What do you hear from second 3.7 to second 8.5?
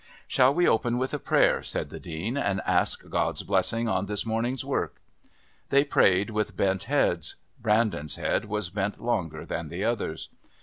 on this morning's work?" They prayed with bent heads. Brandon's head